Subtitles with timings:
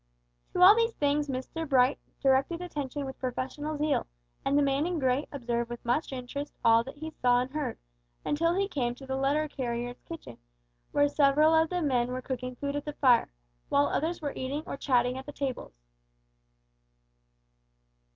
[0.53, 4.07] To all these things Mr Bright directed attention with professional zeal,
[4.43, 7.77] and the man in grey observed with much interest all that he saw and heard,
[8.25, 10.39] until he came to the letter carriers' kitchen,
[10.91, 13.31] where several of the men were cooking food at the fire,
[13.69, 15.75] while others were eating or chatting at the tables.